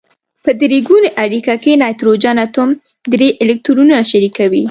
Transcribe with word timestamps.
په 0.43 0.51
درې 0.61 0.79
ګونې 0.87 1.09
اړیکه 1.23 1.53
کې 1.63 1.79
نایتروجن 1.81 2.37
اتوم 2.45 2.69
درې 3.13 3.27
الکترونونه 3.43 3.95
شریکوي. 4.11 4.59